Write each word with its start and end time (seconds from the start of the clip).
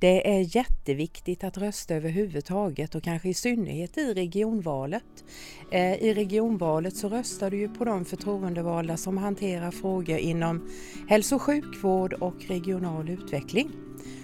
Det 0.00 0.36
är 0.36 0.56
jätteviktigt 0.56 1.44
att 1.44 1.58
rösta 1.58 1.94
överhuvudtaget 1.94 2.94
och 2.94 3.02
kanske 3.02 3.28
i 3.28 3.34
synnerhet 3.34 3.98
i 3.98 4.14
regionvalet. 4.14 5.24
Eh, 5.70 5.94
I 5.94 6.14
regionvalet 6.14 6.96
så 6.96 7.08
röstar 7.08 7.50
du 7.50 7.56
ju 7.56 7.68
på 7.68 7.84
de 7.84 8.04
förtroendevalda 8.04 8.96
som 8.96 9.18
hanterar 9.18 9.70
frågor 9.70 10.18
inom 10.18 10.68
hälso 11.08 11.34
och 11.34 11.42
sjukvård 11.42 12.12
och 12.12 12.34
regional 12.48 13.08
utveckling. 13.08 13.70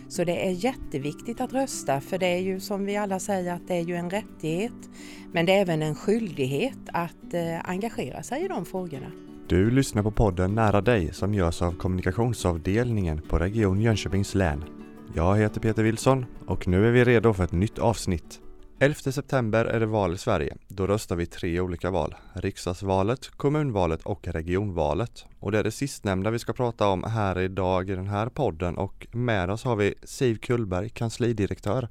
Så 0.08 0.24
det 0.24 0.46
är 0.46 0.64
jätteviktigt 0.64 1.40
att 1.40 1.52
rösta 1.52 2.00
för 2.00 2.18
det 2.18 2.26
är 2.26 2.40
ju 2.40 2.60
som 2.60 2.84
vi 2.84 2.96
alla 2.96 3.18
säger 3.18 3.52
att 3.52 3.68
det 3.68 3.74
är 3.74 3.82
ju 3.82 3.96
en 3.96 4.10
rättighet 4.10 4.90
men 5.32 5.46
det 5.46 5.52
är 5.52 5.60
även 5.60 5.82
en 5.82 5.94
skyldighet 5.94 6.78
att 6.86 7.34
eh, 7.34 7.70
engagera 7.70 8.22
sig 8.22 8.44
i 8.44 8.48
de 8.48 8.64
frågorna. 8.64 9.10
Du 9.48 9.70
lyssnar 9.70 10.02
på 10.02 10.10
podden 10.10 10.54
Nära 10.54 10.80
dig 10.80 11.14
som 11.14 11.34
görs 11.34 11.62
av 11.62 11.72
kommunikationsavdelningen 11.72 13.22
på 13.28 13.38
Region 13.38 13.80
Jönköpings 13.80 14.34
län. 14.34 14.81
Jag 15.14 15.36
heter 15.36 15.60
Peter 15.60 15.82
Wilson 15.82 16.26
och 16.46 16.68
nu 16.68 16.86
är 16.86 16.90
vi 16.90 17.04
redo 17.04 17.32
för 17.32 17.44
ett 17.44 17.52
nytt 17.52 17.78
avsnitt. 17.78 18.40
11 18.78 18.94
september 18.94 19.64
är 19.64 19.80
det 19.80 19.86
val 19.86 20.14
i 20.14 20.18
Sverige. 20.18 20.56
Då 20.68 20.86
röstar 20.86 21.16
vi 21.16 21.26
tre 21.26 21.60
olika 21.60 21.90
val. 21.90 22.14
Riksdagsvalet, 22.32 23.28
kommunvalet 23.28 24.02
och 24.02 24.28
regionvalet. 24.28 25.26
Och 25.38 25.52
det 25.52 25.58
är 25.58 25.64
det 25.64 25.70
sistnämnda 25.70 26.30
vi 26.30 26.38
ska 26.38 26.52
prata 26.52 26.88
om 26.88 27.04
här 27.04 27.38
idag 27.40 27.90
i 27.90 27.94
den 27.94 28.08
här 28.08 28.28
podden 28.28 28.76
och 28.76 29.06
med 29.12 29.50
oss 29.50 29.64
har 29.64 29.76
vi 29.76 29.94
Siv 30.02 30.36
Kullberg, 30.36 30.88
kanslidirektör. 30.88 31.88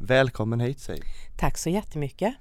Välkommen 0.00 0.60
hit 0.60 0.80
Siv! 0.80 1.02
Tack 1.38 1.58
så 1.58 1.70
jättemycket! 1.70 2.34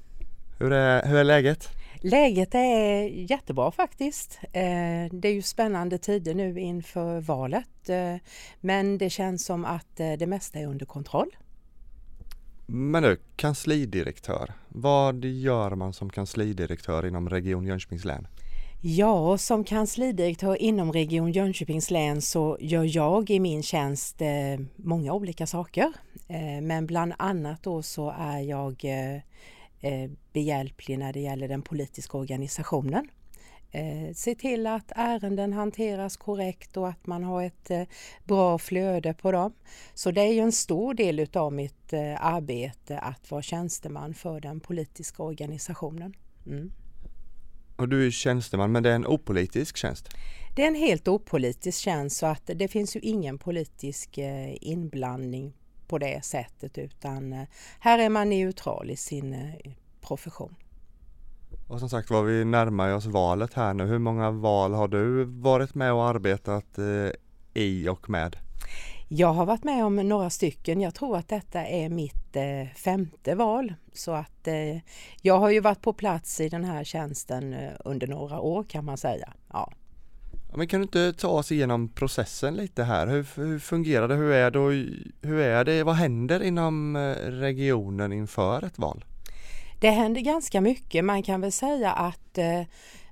Hur 0.60 0.74
är, 0.74 1.08
hur 1.08 1.18
är 1.18 1.24
läget? 1.24 1.81
Läget 2.04 2.56
är 2.56 3.04
jättebra 3.32 3.72
faktiskt. 3.72 4.40
Eh, 4.44 5.12
det 5.12 5.28
är 5.28 5.34
ju 5.34 5.42
spännande 5.42 5.98
tider 5.98 6.34
nu 6.34 6.60
inför 6.60 7.22
valet 7.22 7.90
eh, 7.90 8.16
men 8.60 8.98
det 8.98 9.10
känns 9.10 9.46
som 9.46 9.66
att 9.66 10.00
eh, 10.00 10.14
det 10.14 10.28
mesta 10.28 10.60
är 10.60 10.68
under 10.68 10.86
kontroll. 10.86 11.36
Men 12.66 13.04
du, 13.04 13.20
kanslidirektör, 13.36 14.54
vad 14.70 15.26
gör 15.26 15.76
man 15.76 15.94
som 15.94 16.10
kanslidirektör 16.10 17.06
inom 17.06 17.30
Region 17.30 17.66
Jönköpings 17.66 18.06
län? 18.06 18.28
Ja, 18.82 19.38
som 19.38 19.64
kanslidirektör 19.64 20.62
inom 20.62 20.94
Region 20.94 21.32
Jönköpings 21.32 21.92
län 21.92 22.22
så 22.22 22.58
gör 22.60 22.96
jag 22.96 23.30
i 23.30 23.40
min 23.40 23.64
tjänst 23.64 24.22
många 24.76 25.14
olika 25.14 25.48
saker. 25.48 25.94
Men 26.62 26.86
bland 26.86 27.14
annat 27.18 27.64
då 27.64 27.82
så 27.82 28.14
är 28.18 28.40
jag 28.40 28.86
behjälplig 30.34 31.00
när 31.00 31.14
det 31.14 31.20
gäller 31.20 31.48
den 31.48 31.62
politiska 31.62 32.18
organisationen. 32.18 33.08
Eh, 33.74 34.14
se 34.14 34.36
till 34.36 34.68
att 34.68 34.92
ärenden 34.96 35.54
hanteras 35.54 36.18
korrekt 36.18 36.78
och 36.78 36.90
att 36.90 37.08
man 37.08 37.24
har 37.24 37.44
ett 37.44 37.72
eh, 37.72 37.84
bra 38.24 38.58
flöde 38.58 39.14
på 39.14 39.32
dem. 39.32 39.54
Så 39.94 40.12
det 40.12 40.22
är 40.22 40.34
ju 40.34 40.40
en 40.40 40.52
stor 40.52 40.94
del 40.94 41.20
utav 41.20 41.54
mitt 41.54 41.94
arbete 42.18 43.00
att 43.00 43.32
vara 43.32 43.42
tjänsteman 43.42 44.14
för 44.14 44.40
den 44.40 44.60
politiska 44.60 45.24
organisationen. 45.24 46.14
Mm. 46.46 46.72
Och 47.76 47.90
du 47.90 48.08
är 48.08 48.12
tjänsteman, 48.12 48.72
men 48.72 48.84
det 48.84 48.90
är 48.92 48.96
en 48.96 49.08
opolitisk 49.08 49.78
tjänst? 49.78 50.10
Det 50.56 50.64
är 50.64 50.68
en 50.68 50.76
helt 50.76 51.08
opolitisk 51.08 51.80
tjänst 51.80 52.18
så 52.18 52.26
att 52.26 52.50
det 52.56 52.68
finns 52.68 52.96
ju 52.96 53.00
ingen 53.00 53.38
politisk 53.38 54.20
inblandning 54.62 55.54
på 55.92 55.98
det 55.98 56.26
sättet 56.26 56.78
utan 56.78 57.34
eh, 57.34 57.48
här 57.80 58.00
är 58.00 58.10
man 58.10 58.30
neutral 58.30 58.90
i 58.90 58.96
sin 58.96 59.34
eh, 59.34 59.72
profession. 60.02 60.56
Och 61.68 61.80
som 61.80 61.90
sagt 61.90 62.10
var 62.10 62.24
vi 62.24 62.46
närmar 62.46 62.94
oss 62.94 63.06
valet 63.06 63.54
här 63.54 63.74
nu. 63.74 63.86
Hur 63.86 64.00
många 64.00 64.32
val 64.32 64.74
har 64.74 64.88
du 64.88 65.24
varit 65.24 65.76
med 65.76 65.94
och 65.94 66.04
arbetat 66.04 66.78
eh, 66.78 67.10
i 67.54 67.90
och 67.90 68.10
med? 68.10 68.36
Jag 69.08 69.34
har 69.34 69.46
varit 69.46 69.64
med 69.64 69.86
om 69.86 69.96
några 69.96 70.30
stycken. 70.30 70.82
Jag 70.82 70.96
tror 70.96 71.18
att 71.18 71.28
detta 71.28 71.66
är 71.66 71.90
mitt 71.90 72.38
femte 72.76 73.36
val. 73.36 73.74
Så 73.94 74.12
att 74.12 74.48
jag 75.22 75.40
har 75.40 75.50
ju 75.50 75.60
varit 75.60 75.82
på 75.82 75.94
plats 75.94 76.42
i 76.42 76.50
den 76.50 76.66
här 76.66 76.84
tjänsten 76.84 77.56
under 77.86 78.08
några 78.08 78.40
år 78.40 78.64
kan 78.64 78.86
man 78.86 78.98
säga. 78.98 79.34
Ja. 79.54 79.72
Men 80.56 80.68
kan 80.68 80.80
du 80.80 80.84
inte 80.84 81.14
ta 81.14 81.28
oss 81.28 81.52
igenom 81.52 81.90
processen 81.90 82.56
lite 82.56 82.84
här? 82.84 83.08
Hur, 83.08 83.28
hur 83.36 83.60
fungerar 83.60 84.08
det? 84.08 84.16
Hur 84.16 84.32
är 84.32 84.52
det, 84.52 84.60
och, 84.60 84.72
hur 85.22 85.40
är 85.40 85.66
det? 85.66 85.84
Vad 85.84 85.96
händer 85.96 86.44
inom 86.44 86.96
eh, 86.96 87.16
regionen 87.26 88.14
inför 88.14 88.66
ett 88.66 88.80
val? 88.80 89.06
Det 89.80 89.90
händer 89.90 90.22
ganska 90.22 90.62
mycket. 90.62 91.06
Man 91.06 91.24
kan 91.24 91.42
väl 91.42 91.52
säga 91.52 91.92
att 91.92 92.38
eh, 92.38 92.62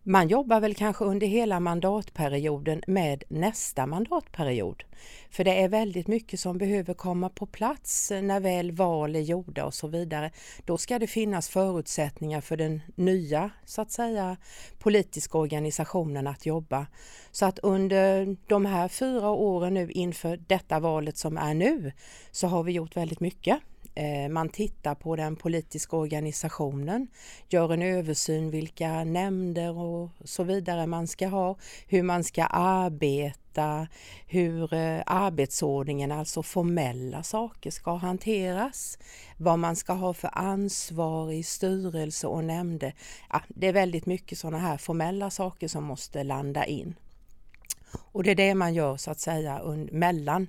man 0.03 0.27
jobbar 0.27 0.59
väl 0.59 0.75
kanske 0.75 1.05
under 1.05 1.27
hela 1.27 1.59
mandatperioden 1.59 2.81
med 2.87 3.23
nästa 3.29 3.85
mandatperiod. 3.85 4.83
För 5.29 5.43
det 5.43 5.61
är 5.61 5.69
väldigt 5.69 6.07
mycket 6.07 6.39
som 6.39 6.57
behöver 6.57 6.93
komma 6.93 7.29
på 7.29 7.45
plats 7.45 8.11
när 8.11 8.39
väl 8.39 8.71
val 8.71 9.15
är 9.15 9.19
gjorda 9.19 9.65
och 9.65 9.73
så 9.73 9.87
vidare. 9.87 10.31
Då 10.65 10.77
ska 10.77 10.99
det 10.99 11.07
finnas 11.07 11.49
förutsättningar 11.49 12.41
för 12.41 12.57
den 12.57 12.81
nya, 12.95 13.51
så 13.65 13.81
att 13.81 13.91
säga, 13.91 14.37
politiska 14.79 15.37
organisationen 15.37 16.27
att 16.27 16.45
jobba. 16.45 16.87
Så 17.31 17.45
att 17.45 17.59
under 17.59 18.37
de 18.47 18.66
här 18.66 18.87
fyra 18.87 19.29
åren 19.29 19.73
nu 19.73 19.91
inför 19.91 20.37
detta 20.37 20.79
valet 20.79 21.17
som 21.17 21.37
är 21.37 21.53
nu 21.53 21.91
så 22.31 22.47
har 22.47 22.63
vi 22.63 22.71
gjort 22.71 22.97
väldigt 22.97 23.19
mycket. 23.19 23.59
Eh, 23.95 24.29
man 24.29 24.50
tittar 24.50 24.95
på 24.95 25.16
den 25.16 25.35
politiska 25.35 25.95
organisationen, 25.95 27.07
gör 27.50 27.73
en 27.73 27.81
översyn 27.81 28.51
vilka 28.51 29.03
nämnder 29.03 29.77
och 29.77 30.09
så 30.23 30.44
vidare 30.44 30.88
man 30.88 31.07
ska 31.07 31.27
ha, 31.27 31.57
hur 31.88 32.03
man 32.03 32.23
ska 32.23 32.44
arbeta, 32.45 33.88
hur 34.28 34.73
eh, 34.73 35.01
arbetsordningen, 35.05 36.11
alltså 36.11 36.44
formella 36.44 37.23
saker, 37.23 37.72
ska 37.72 37.95
hanteras, 37.95 38.97
vad 39.38 39.59
man 39.59 39.75
ska 39.75 39.94
ha 39.94 40.13
för 40.13 40.29
ansvar 40.33 41.31
i 41.31 41.44
styrelse 41.44 42.28
och 42.28 42.44
nämnder. 42.44 42.94
Ja, 43.29 43.41
det 43.47 43.67
är 43.67 43.73
väldigt 43.73 44.05
mycket 44.05 44.38
sådana 44.38 44.59
här 44.59 44.78
formella 44.78 45.29
saker 45.29 45.67
som 45.67 45.83
måste 45.83 46.23
landa 46.23 46.66
in. 46.66 46.95
Och 48.11 48.23
det 48.23 48.31
är 48.31 48.35
det 48.35 48.55
man 48.55 48.73
gör 48.73 48.97
så 48.97 49.11
att 49.11 49.19
säga 49.19 49.61
mellan 49.91 50.47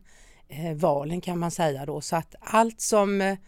valen 0.74 1.20
kan 1.20 1.38
man 1.38 1.50
säga 1.50 1.86
då. 1.86 2.00
Så 2.00 2.16
att 2.16 2.34
allt 2.40 2.80
som 2.80 3.20
eh, 3.20 3.38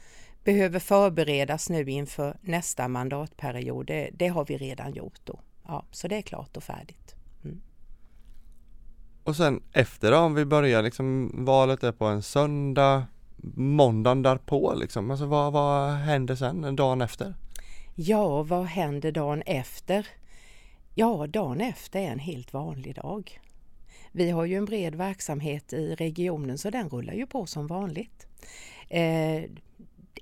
behöver 0.45 0.79
förberedas 0.79 1.71
nu 1.71 1.91
inför 1.91 2.37
nästa 2.41 2.89
mandatperiod, 2.89 3.87
det, 3.87 4.11
det, 4.13 4.29
har 4.29 4.45
vi 4.45 4.57
redan 4.57 4.93
gjort 4.93 5.21
då. 5.25 5.41
Ja, 5.67 5.85
så 5.91 6.09
det 6.09 6.17
är 6.17 6.23
klart 6.23 6.57
och 6.57 6.63
färdigt. 6.63 7.15
Mm. 7.45 7.61
Och 9.25 9.37
sen 9.37 9.63
efter 9.73 10.11
då, 10.11 10.19
om 10.19 10.35
vi 10.35 10.45
börjar 10.45 10.83
liksom, 10.83 11.31
valet 11.45 11.83
är 11.83 11.93
på 11.93 12.05
en 12.05 12.23
söndag, 12.23 13.07
måndagen 13.55 14.23
därpå 14.23 14.75
liksom, 14.75 15.11
alltså 15.11 15.27
vad, 15.27 15.53
vad 15.53 15.91
händer 15.93 16.35
sen, 16.35 16.77
dagen 16.77 17.01
efter? 17.01 17.35
Ja, 17.95 18.43
vad 18.43 18.65
händer 18.65 19.13
dagen 19.13 19.43
efter? 19.43 20.07
Ja, 20.95 21.27
dagen 21.27 21.61
efter 21.61 22.01
är 22.01 22.13
en 22.13 22.19
helt 22.19 22.53
vanlig 22.53 22.95
dag. 22.95 23.41
Vi 24.13 24.31
har 24.31 24.45
ju 24.45 24.57
en 24.57 24.65
bred 24.65 24.95
verksamhet 24.95 25.73
i 25.73 25.95
regionen 25.95 26.59
så 26.59 26.71
den 26.71 26.89
rullar 26.89 27.15
ju 27.15 27.27
på 27.27 27.47
som 27.47 27.67
vanligt. 27.67 28.27
Eh, 28.89 29.45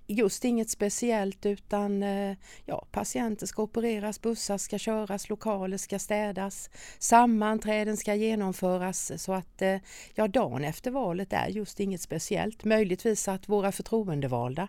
just 0.07 0.45
inget 0.45 0.71
speciellt 0.71 1.47
utan 1.47 2.03
eh, 2.03 2.37
ja, 2.65 2.87
patienter 2.93 3.47
ska 3.47 3.63
opereras, 3.63 4.21
bussar 4.21 4.59
ska 4.59 4.79
köras, 4.79 5.29
lokaler 5.29 5.77
ska 5.77 5.99
städas, 5.99 6.71
sammanträden 6.99 7.97
ska 7.97 8.15
genomföras 8.15 9.23
så 9.23 9.33
att 9.33 9.63
eh, 9.63 9.77
ja, 10.15 10.29
dagen 10.29 10.65
efter 10.65 10.91
valet 10.91 11.33
är 11.33 11.49
just 11.49 11.81
inget 11.81 12.01
speciellt. 12.01 12.65
Möjligtvis 12.65 13.29
att 13.29 13.49
våra 13.49 13.73
förtroendevalda 13.73 14.69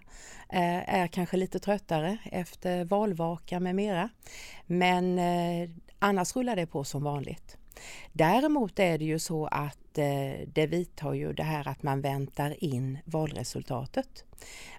eh, 0.50 0.95
är 0.95 1.07
kanske 1.07 1.38
lite 1.38 1.59
tröttare 1.59 2.17
efter 2.31 2.85
valvaka 2.85 3.59
med 3.59 3.75
mera. 3.75 4.09
Men 4.66 5.19
annars 6.00 6.35
rullar 6.35 6.56
det 6.56 6.67
på 6.67 6.84
som 6.84 7.03
vanligt. 7.03 7.57
Däremot 8.14 8.80
är 8.80 8.97
det 8.97 9.06
ju 9.06 9.19
så 9.19 9.46
att 9.46 9.97
eh, 9.97 10.47
det 10.47 10.68
vidtar 10.68 11.14
ju 11.14 11.34
det 11.34 11.44
här 11.44 11.68
att 11.68 11.84
man 11.84 12.02
väntar 12.02 12.64
in 12.64 12.97
valresultatet. 13.06 14.25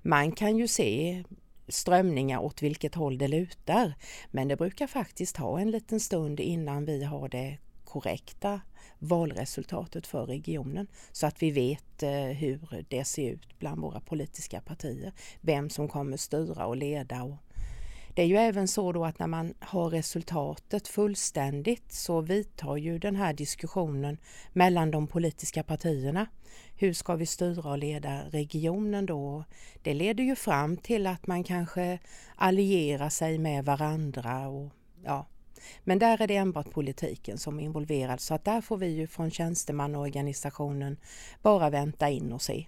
Man 0.03 0.33
kan 0.33 0.57
ju 0.57 0.69
se 0.69 1.25
strömningar 1.69 2.39
åt 2.39 2.63
vilket 2.63 2.95
håll 2.95 3.19
det 3.19 3.29
lutar 3.29 3.95
men 4.31 4.49
det 4.49 4.57
brukar 4.57 4.87
faktiskt 4.87 5.37
ta 5.37 5.61
en 5.61 5.71
liten 5.71 6.01
stund 6.01 6.41
innan 6.41 6.85
vi 6.85 7.05
har 7.05 7.29
det 7.29 7.59
korrekta 7.85 8.61
valresultatet 8.99 10.07
för 10.07 10.27
regionen 10.27 10.87
så 11.13 11.27
att 11.27 11.43
vi 11.43 11.51
vet 11.51 12.03
eh, 12.03 12.11
hur 12.11 12.85
det 12.89 13.05
ser 13.05 13.31
ut 13.31 13.59
bland 13.59 13.81
våra 13.81 14.01
politiska 14.01 14.61
partier. 14.61 15.13
Vem 15.41 15.71
som 15.71 15.89
kommer 15.89 16.17
styra 16.17 16.67
och 16.67 16.77
leda 16.77 17.23
och 17.23 17.37
det 18.15 18.23
är 18.23 18.27
ju 18.27 18.37
även 18.37 18.69
så 18.69 18.93
då 18.93 19.05
att 19.05 19.19
när 19.19 19.27
man 19.27 19.55
har 19.61 19.91
resultatet 19.91 20.89
fullständigt 20.89 21.93
så 21.93 22.21
vidtar 22.21 22.77
ju 22.77 22.99
den 22.99 23.17
här 23.17 23.33
diskussionen 23.33 24.19
mellan 24.53 24.91
de 24.91 25.07
politiska 25.07 25.63
partierna. 25.63 26.27
Hur 26.77 26.93
ska 26.93 27.15
vi 27.15 27.27
styra 27.27 27.71
och 27.71 27.79
leda 27.79 28.23
regionen 28.31 29.07
då? 29.07 29.45
Det 29.83 29.95
leder 29.95 30.25
ju 30.25 30.37
fram 30.37 30.77
till 30.77 31.07
att 31.07 31.27
man 31.27 31.45
kanske 31.45 31.99
allierar 32.37 33.09
sig 33.09 33.39
med 33.39 33.65
varandra 33.65 34.49
och 34.49 34.71
ja, 35.05 35.27
men 35.85 35.99
där 35.99 36.23
är 36.23 36.27
det 36.27 36.37
enbart 36.37 36.71
politiken 36.71 37.39
som 37.39 37.59
är 37.59 37.63
involverad 37.63 38.21
så 38.21 38.35
att 38.35 38.45
där 38.45 38.61
får 38.61 38.77
vi 38.77 38.87
ju 38.87 39.07
från 39.07 39.31
tjänstemannaorganisationen 39.31 40.97
bara 41.43 41.71
vänta 41.71 42.11
in 42.11 42.33
och 42.33 42.43
se. 42.43 42.67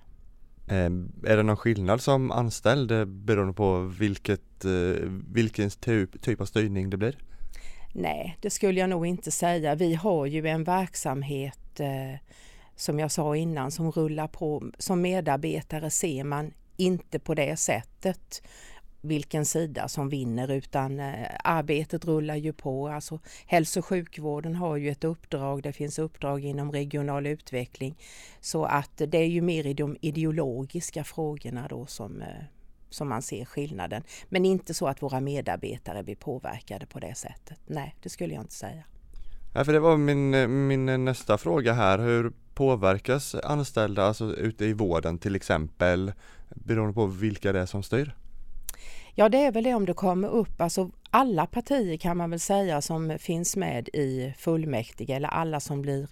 Eh, 0.69 0.91
är 1.31 1.37
det 1.37 1.43
någon 1.43 1.57
skillnad 1.57 2.01
som 2.01 2.31
anställd 2.31 2.93
eh, 2.93 3.05
beroende 3.05 3.53
på 3.53 3.81
vilket, 3.81 4.65
eh, 4.65 5.09
vilken 5.33 5.71
typ, 5.71 6.23
typ 6.23 6.41
av 6.41 6.45
styrning 6.45 6.91
det 6.91 6.97
blir? 6.97 7.19
Nej, 7.93 8.39
det 8.41 8.51
skulle 8.51 8.81
jag 8.81 8.91
nog 8.91 9.07
inte 9.07 9.31
säga. 9.31 9.75
Vi 9.75 9.95
har 9.95 10.27
ju 10.27 10.47
en 10.47 10.65
verksamhet 10.65 11.81
eh, 11.81 12.19
som 12.77 12.99
jag 12.99 13.11
sa 13.11 13.37
innan 13.37 13.71
som 13.71 13.93
rullar 13.93 14.29
på. 14.29 14.71
Som 14.79 15.01
medarbetare 15.01 15.91
ser 15.91 16.25
man 16.25 16.53
inte 16.77 17.19
på 17.19 17.35
det 17.35 17.57
sättet 17.57 18.43
vilken 19.05 19.45
sida 19.45 19.89
som 19.89 20.09
vinner 20.09 20.51
utan 20.51 21.01
eh, 21.01 21.29
arbetet 21.45 22.05
rullar 22.05 22.37
ju 22.37 22.53
på. 22.53 22.89
Alltså, 22.89 23.21
hälso 23.47 23.81
och 23.81 23.87
sjukvården 23.87 24.55
har 24.55 24.77
ju 24.77 24.91
ett 24.91 25.05
uppdrag, 25.05 25.63
det 25.63 25.73
finns 25.73 25.99
uppdrag 25.99 26.45
inom 26.45 26.73
regional 26.73 27.27
utveckling. 27.27 27.97
Så 28.41 28.65
att 28.65 28.91
det 28.97 29.19
är 29.19 29.27
ju 29.27 29.41
mer 29.41 29.67
i 29.67 29.75
de 29.75 29.97
ideologiska 30.01 31.05
frågorna 31.05 31.69
då 31.69 31.87
som, 31.87 32.23
eh, 32.23 32.29
som 32.91 33.09
man 33.09 33.23
ser 33.23 33.45
skillnaden. 33.45 34.03
Men 34.29 34.45
inte 34.45 34.75
så 34.75 34.87
att 34.87 35.03
våra 35.03 35.21
medarbetare 35.21 36.03
blir 36.03 36.17
påverkade 36.17 36.87
på 36.87 37.01
det 37.01 37.15
sättet. 37.15 37.59
Nej, 37.67 37.95
det 38.03 38.09
skulle 38.09 38.35
jag 38.35 38.43
inte 38.43 38.55
säga. 38.55 38.85
Ja, 39.55 39.65
för 39.65 39.73
det 39.73 39.81
var 39.81 39.97
min, 39.97 40.67
min 40.67 41.05
nästa 41.05 41.39
fråga 41.39 41.73
här. 41.73 41.99
Hur 41.99 42.33
påverkas 42.55 43.35
anställda 43.35 44.05
alltså 44.05 44.37
ute 44.37 44.65
i 44.65 44.73
vården 44.73 45.19
till 45.19 45.37
exempel 45.37 46.13
beroende 46.49 46.95
på 46.95 47.07
vilka 47.07 47.53
det 47.53 47.61
är 47.61 47.67
som 47.67 47.83
styr? 47.83 48.15
Ja, 49.17 49.29
det 49.29 49.39
är 49.39 49.53
väl 49.53 49.65
det 49.65 49.75
om 49.75 49.87
det 49.87 49.95
kommer 49.95 50.29
upp, 50.29 50.61
alltså 50.61 50.91
alla 51.11 51.47
partier 51.47 51.97
kan 51.97 52.17
man 52.17 52.31
väl 52.31 52.41
säga 52.41 52.83
som 52.83 53.19
finns 53.19 53.57
med 53.57 53.89
i 53.89 54.35
fullmäktige 54.39 55.11
eller 55.11 55.29
alla 55.29 55.61
som 55.61 55.83
blir 55.83 56.09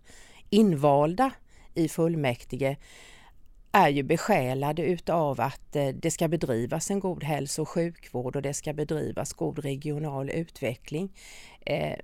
invalda 0.51 1.31
i 1.75 1.89
fullmäktige 1.89 2.77
är 3.73 3.89
ju 3.89 4.03
besjälade 4.03 4.83
utav 4.83 5.41
att 5.41 5.77
eh, 5.77 5.89
det 5.89 6.11
ska 6.11 6.29
bedrivas 6.29 6.91
en 6.91 7.01
god 7.01 7.25
hälso 7.25 7.63
och 7.63 7.69
sjukvård 7.69 8.37
och 8.37 8.43
det 8.43 8.55
ska 8.55 8.73
bedrivas 8.73 9.33
god 9.33 9.59
regional 9.59 10.31
utveckling. 10.31 11.13
Eh, 11.61 11.99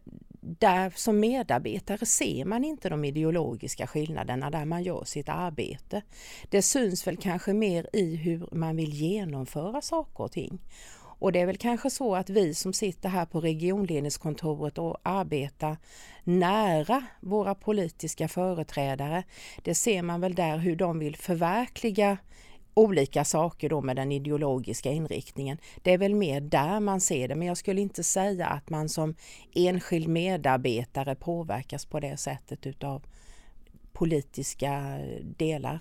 där 0.59 0.93
som 0.97 1.21
medarbetare 1.21 2.07
ser 2.07 2.45
man 2.45 2.65
inte 2.65 2.89
de 2.89 3.05
ideologiska 3.05 3.87
skillnaderna 3.87 4.51
där 4.51 4.65
man 4.65 4.83
gör 4.83 5.05
sitt 5.05 5.29
arbete. 5.29 6.03
Det 6.49 6.63
syns 6.63 7.07
väl 7.07 7.17
kanske 7.17 7.53
mer 7.53 7.87
i 7.93 8.17
hur 8.17 8.49
man 8.53 8.77
vill 8.77 8.93
genomföra 8.93 9.81
saker 9.81 10.25
och 10.25 10.33
ting. 10.33 10.59
Och 11.21 11.33
det 11.33 11.41
är 11.41 11.47
väl 11.47 11.57
kanske 11.57 11.91
så 11.91 12.15
att 12.15 12.31
vi 12.31 12.55
som 12.55 12.73
sitter 12.73 13.09
här 13.09 13.27
på 13.27 13.41
regionledningskontoret 13.41 14.79
och 14.79 14.99
arbetar 15.03 15.77
nära 16.25 17.05
våra 17.21 17.55
politiska 17.55 18.29
företrädare, 18.29 19.25
det 19.63 19.75
ser 19.75 20.03
man 20.03 20.21
väl 20.21 20.35
där 20.35 20.59
hur 20.59 20.77
de 20.77 20.99
vill 20.99 21.17
förverkliga 21.17 22.19
olika 22.79 23.25
saker 23.25 23.69
då 23.69 23.81
med 23.81 23.97
den 23.97 24.13
ideologiska 24.13 24.91
inriktningen. 24.91 25.59
Det 25.83 25.93
är 25.93 25.99
väl 25.99 26.15
mer 26.15 26.41
där 26.41 26.81
man 26.81 27.01
ser 27.01 27.29
det, 27.29 27.35
men 27.35 27.49
jag 27.49 27.57
skulle 27.57 27.81
inte 27.81 28.05
säga 28.05 28.47
att 28.47 28.71
man 28.71 28.89
som 28.89 29.15
enskild 29.55 30.09
medarbetare 30.09 31.15
påverkas 31.15 31.87
på 31.87 32.01
det 32.01 32.17
sättet 32.17 32.67
utav 32.67 33.03
politiska 33.93 34.99
delar. 35.23 35.81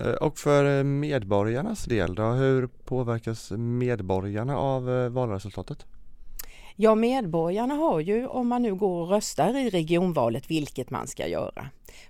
Eh, 0.00 0.12
och 0.12 0.38
för 0.38 0.78
eh, 0.78 0.84
medborgarnas 0.84 1.84
del 1.84 2.14
då, 2.14 2.22
hur 2.22 2.66
påverkas 2.66 3.50
medborgarna 3.56 4.58
av 4.58 4.90
eh, 4.90 5.08
valresultatet? 5.08 5.86
Ja, 6.76 6.94
medborgarna 6.94 7.74
har 7.74 8.00
ju, 8.00 8.26
om 8.26 8.48
man 8.48 8.62
nu 8.62 8.74
går 8.74 9.02
och 9.02 9.08
röstar 9.08 9.56
i 9.56 9.70
regionvalet, 9.70 10.50
vilket 10.50 10.90
man 10.90 11.06
ska 11.06 11.26
göra, 11.26 11.68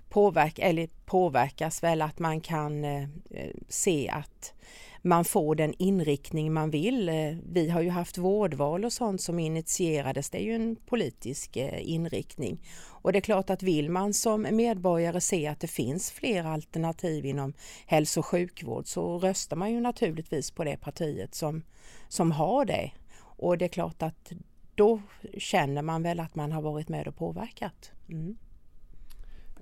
påverk, 0.09 0.59
eller 0.59 0.89
påverkas 1.05 1.83
väl 1.83 2.01
att 2.01 2.19
man 2.19 2.41
kan 2.41 2.83
eh, 2.83 3.03
eh 3.03 3.55
se 3.69 4.09
att 4.09 4.53
man 5.01 5.25
får 5.25 5.55
den 5.55 5.73
inriktning 5.77 6.53
man 6.53 6.69
vill. 6.69 7.09
Eh, 7.09 7.35
vi 7.51 7.69
har 7.69 7.81
ju 7.81 7.89
haft 7.89 8.17
vårdval 8.17 8.85
och 8.85 8.93
sånt 8.93 9.21
som 9.21 9.39
initierades, 9.39 10.29
det 10.29 10.37
är 10.37 10.45
ju 10.45 10.55
en 10.55 10.75
politisk 10.75 11.57
eh, 11.57 11.89
inriktning. 11.89 12.61
Och 12.87 13.11
det 13.11 13.19
är 13.19 13.21
klart 13.21 13.49
att 13.49 13.63
vill 13.63 13.89
man 13.89 14.13
som 14.13 14.47
medborgare 14.51 15.21
se 15.21 15.47
att 15.47 15.59
det 15.59 15.67
finns 15.67 16.11
fler 16.11 16.43
alternativ 16.43 17.25
inom 17.25 17.53
hälso 17.85 18.19
och 18.19 18.25
sjukvård 18.25 18.87
så 18.87 19.19
röstar 19.19 19.55
man 19.55 19.71
ju 19.71 19.79
naturligtvis 19.79 20.51
på 20.51 20.63
det 20.63 20.77
partiet 20.77 21.35
som, 21.35 21.63
som 22.07 22.31
har 22.31 22.65
det. 22.65 22.91
Och 23.37 23.57
det 23.57 23.65
är 23.65 23.69
klart 23.69 24.01
att 24.01 24.33
då 24.75 25.01
känner 25.37 25.81
man 25.81 26.03
väl 26.03 26.19
att 26.19 26.35
man 26.35 26.51
har 26.51 26.61
varit 26.61 26.89
med 26.89 27.07
och 27.07 27.15
påverkat. 27.15 27.91
Mm. 28.09 28.37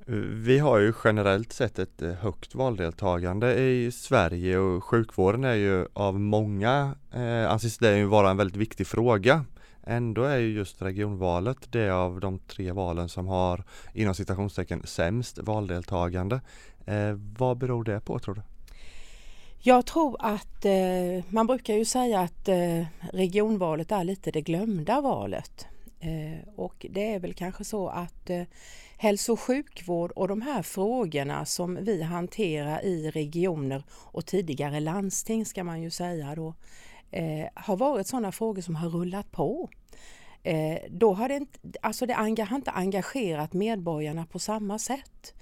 Eh, 0.08 0.14
vi 0.16 0.60
har 0.60 0.80
ju 0.80 0.94
generellt 1.04 1.54
sett 1.54 1.80
ett 1.80 2.02
eh, 2.02 2.12
högt 2.12 2.56
valdeltagande 2.56 3.56
i 3.60 3.92
Sverige 3.92 4.58
och 4.58 4.84
sjukvården 4.84 5.44
är 5.44 5.54
ju 5.54 5.88
av 5.94 6.20
många 6.20 6.96
eh, 7.14 7.52
anses 7.52 7.78
det 7.78 8.06
vara 8.06 8.30
en 8.30 8.38
väldigt 8.38 8.58
viktig 8.58 8.88
fråga. 8.88 9.46
Ändå 9.86 10.24
är 10.24 10.38
ju 10.38 10.54
just 10.54 10.82
regionvalet 10.82 11.72
det 11.72 11.90
av 11.90 12.20
de 12.20 12.40
tre 12.40 12.72
valen 12.72 13.10
som 13.10 13.28
har 13.28 13.64
inom 13.94 14.16
citationstecken 14.16 14.82
sämst 14.84 15.40
valdeltagande. 15.40 16.42
Eh, 16.86 17.14
vad 17.38 17.58
beror 17.58 17.84
det 17.84 18.00
på 18.00 18.20
tror 18.20 18.36
du? 18.36 18.42
Jag 19.66 19.86
tror 19.86 20.16
att 20.20 20.66
eh, 20.66 21.24
man 21.30 21.48
brukar 21.48 21.74
ju 21.74 21.86
säga 21.86 22.20
att 22.20 22.48
eh, 22.48 22.86
regionvalet 23.14 23.92
är 23.92 24.04
lite 24.04 24.32
det 24.32 24.42
glömda 24.42 25.02
valet. 25.02 25.68
Eh, 26.00 26.50
och 26.56 26.86
det 26.90 27.14
är 27.14 27.20
väl 27.20 27.34
kanske 27.34 27.64
så 27.64 27.88
att 27.88 28.30
eh, 28.30 28.44
hälso 28.98 29.34
och 29.34 29.40
sjukvård 29.40 30.12
och 30.12 30.28
de 30.28 30.42
här 30.42 30.62
frågorna 30.62 31.46
som 31.46 31.78
vi 31.82 32.02
hanterar 32.02 32.86
i 32.86 33.12
regioner 33.12 33.84
och 33.92 34.26
tidigare 34.26 34.80
landsting 34.80 35.46
ska 35.46 35.64
man 35.64 35.82
ju 35.82 35.90
säga 35.90 36.36
då, 36.36 36.54
eh, 37.12 37.48
har 37.54 37.76
varit 37.76 38.08
sådana 38.08 38.32
frågor 38.32 38.62
som 38.62 38.76
har 38.76 38.90
rullat 38.90 39.32
på. 39.32 39.70
Eh, 40.44 40.78
då 40.90 41.14
har 41.14 41.28
det, 41.30 41.36
inte, 41.36 41.60
alltså 41.82 42.06
det 42.06 42.14
har 42.14 42.56
inte 42.56 42.72
engagerat 42.72 43.54
medborgarna 43.54 44.26
på 44.26 44.40
samma 44.40 44.80
sätt. 44.80 45.34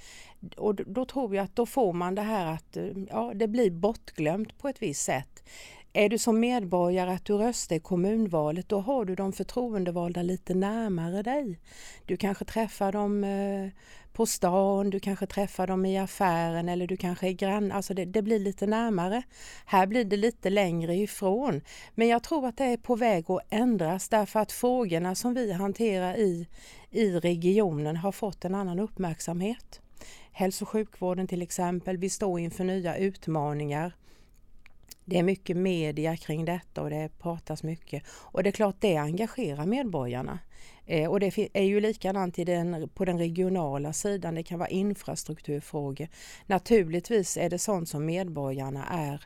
Och 0.57 0.75
då, 0.75 0.83
då 0.87 1.05
tror 1.05 1.35
jag 1.35 1.43
att 1.43 1.55
då 1.55 1.65
får 1.65 1.93
man 1.93 2.15
det 2.15 2.21
här 2.21 2.45
att 2.53 2.77
eh, 2.77 2.85
ja, 3.09 3.31
det 3.35 3.47
blir 3.47 3.71
bortglömt 3.71 4.57
på 4.57 4.67
ett 4.67 4.81
visst 4.81 5.03
sätt. 5.03 5.43
Är 5.93 6.09
du 6.09 6.17
som 6.17 6.39
medborgare 6.39 7.11
att 7.11 7.25
du 7.25 7.33
röstar 7.33 7.75
i 7.75 7.79
kommunvalet 7.79 8.69
då 8.69 8.79
har 8.79 9.05
du 9.05 9.15
de 9.15 9.33
förtroendevalda 9.33 10.21
lite 10.21 10.53
närmare 10.53 11.23
dig. 11.23 11.59
Du 12.05 12.17
kanske 12.17 12.45
träffar 12.45 12.91
dem 12.91 13.23
eh, 13.23 13.69
på 14.13 14.25
stan, 14.25 14.89
du 14.89 14.99
kanske 14.99 15.25
träffar 15.25 15.67
dem 15.67 15.85
i 15.85 15.97
affären 15.97 16.69
eller 16.69 16.87
du 16.87 16.97
kanske 16.97 17.27
är 17.27 17.31
grann, 17.31 17.71
alltså 17.71 17.93
det, 17.93 18.05
det, 18.05 18.21
blir 18.21 18.39
lite 18.39 18.67
närmare. 18.67 19.23
Här 19.65 19.87
blir 19.87 20.05
det 20.05 20.17
lite 20.17 20.49
längre 20.49 20.95
ifrån. 20.95 21.61
Men 21.95 22.07
jag 22.07 22.23
tror 22.23 22.47
att 22.47 22.57
det 22.57 22.65
är 22.65 22.77
på 22.77 22.95
väg 22.95 23.31
att 23.31 23.41
ändras 23.49 24.09
därför 24.09 24.39
att 24.39 24.51
frågorna 24.51 25.15
som 25.15 25.33
vi 25.33 25.51
hanterar 25.51 26.17
i, 26.17 26.47
i 26.91 27.19
regionen 27.19 27.97
har 27.97 28.11
fått 28.11 28.45
en 28.45 28.55
annan 28.55 28.79
uppmärksamhet. 28.79 29.81
Hälso 30.31 30.65
och 30.65 30.69
sjukvården 30.69 31.27
till 31.27 31.41
exempel, 31.41 31.97
vi 31.97 32.09
står 32.09 32.39
inför 32.39 32.63
nya 32.63 32.97
utmaningar. 32.97 33.93
Det 35.05 35.17
är 35.17 35.23
mycket 35.23 35.57
media 35.57 36.17
kring 36.17 36.45
detta 36.45 36.81
och 36.81 36.89
det 36.89 37.09
pratas 37.19 37.63
mycket. 37.63 38.03
Och 38.07 38.43
det 38.43 38.49
är 38.49 38.51
klart 38.51 38.75
det 38.79 38.97
engagerar 38.97 39.65
medborgarna. 39.65 40.39
Eh, 40.85 41.09
och 41.09 41.19
det 41.19 41.49
är 41.53 41.63
ju 41.63 41.79
likadant 41.79 42.39
i 42.39 42.43
den, 42.43 42.89
på 42.93 43.05
den 43.05 43.17
regionala 43.17 43.93
sidan, 43.93 44.35
det 44.35 44.43
kan 44.43 44.59
vara 44.59 44.69
infrastrukturfrågor. 44.69 46.07
Naturligtvis 46.45 47.37
är 47.37 47.49
det 47.49 47.59
sånt 47.59 47.89
som 47.89 48.05
medborgarna 48.05 48.85
är 48.85 49.25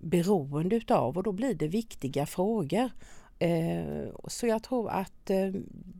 beroende 0.00 0.76
utav 0.76 1.16
och 1.16 1.22
då 1.22 1.32
blir 1.32 1.54
det 1.54 1.68
viktiga 1.68 2.26
frågor. 2.26 2.90
Eh, 3.38 4.08
så 4.26 4.46
jag 4.46 4.62
tror 4.62 4.90
att 4.90 5.30
eh, 5.30 5.52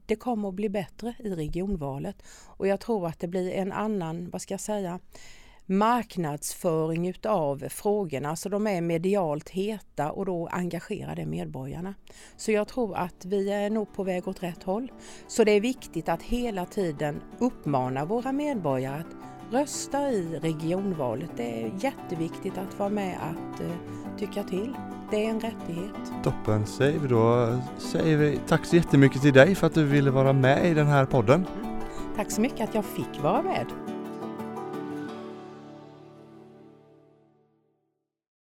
det 0.06 0.16
kommer 0.16 0.48
att 0.48 0.54
bli 0.54 0.68
bättre 0.68 1.14
i 1.18 1.30
regionvalet 1.30 2.22
och 2.46 2.66
jag 2.66 2.80
tror 2.80 3.06
att 3.06 3.20
det 3.20 3.28
blir 3.28 3.50
en 3.52 3.72
annan, 3.72 4.30
vad 4.30 4.42
ska 4.42 4.54
jag 4.54 4.60
säga, 4.60 5.00
marknadsföring 5.68 7.08
utav 7.08 7.68
frågorna 7.68 8.36
så 8.36 8.48
de 8.48 8.66
är 8.66 8.80
medialt 8.80 9.48
heta 9.48 10.10
och 10.10 10.26
då 10.26 10.48
engagerar 10.52 11.16
det 11.16 11.26
medborgarna. 11.26 11.94
Så 12.36 12.52
jag 12.52 12.68
tror 12.68 12.96
att 12.96 13.24
vi 13.24 13.50
är 13.50 13.70
nog 13.70 13.92
på 13.94 14.04
väg 14.04 14.28
åt 14.28 14.42
rätt 14.42 14.62
håll. 14.62 14.92
Så 15.26 15.44
det 15.44 15.52
är 15.52 15.60
viktigt 15.60 16.08
att 16.08 16.22
hela 16.22 16.66
tiden 16.66 17.22
uppmana 17.38 18.04
våra 18.04 18.32
medborgare 18.32 19.00
att 19.00 19.16
rösta 19.50 20.10
i 20.10 20.38
regionvalet. 20.42 21.30
Det 21.36 21.62
är 21.62 21.72
jätteviktigt 21.80 22.58
att 22.58 22.78
vara 22.78 22.88
med 22.88 23.18
att 23.22 23.60
uh, 23.60 23.70
tycka 24.18 24.42
till. 24.42 24.74
Det 25.10 25.24
är 25.24 25.30
en 25.30 25.40
rättighet. 25.40 26.24
Toppen 26.24 26.66
säger 26.66 26.98
vi 26.98 27.08
då. 27.08 27.58
Säger 27.78 28.16
vi 28.16 28.40
tack 28.48 28.64
så 28.64 28.76
jättemycket 28.76 29.22
till 29.22 29.32
dig 29.32 29.54
för 29.54 29.66
att 29.66 29.74
du 29.74 29.84
ville 29.84 30.10
vara 30.10 30.32
med 30.32 30.66
i 30.66 30.74
den 30.74 30.86
här 30.86 31.06
podden. 31.06 31.46
Mm. 31.62 31.80
Tack 32.16 32.30
så 32.30 32.40
mycket 32.40 32.68
att 32.68 32.74
jag 32.74 32.84
fick 32.84 33.22
vara 33.22 33.42
med. 33.42 33.87